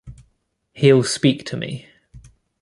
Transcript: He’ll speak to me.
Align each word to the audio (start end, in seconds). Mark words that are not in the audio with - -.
He’ll 0.73 1.03
speak 1.03 1.45
to 1.45 1.55
me. 1.57 1.87